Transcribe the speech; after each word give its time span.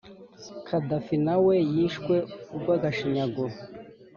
kadaffi 0.67 1.15
nawe 1.25 1.55
yishwe 1.73 2.15
urwgashinyaguro 2.55 3.53